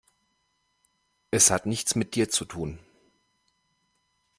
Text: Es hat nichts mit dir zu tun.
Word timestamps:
Es 1.29 1.51
hat 1.51 1.67
nichts 1.67 1.93
mit 1.93 2.15
dir 2.15 2.27
zu 2.27 2.43
tun. 2.45 2.79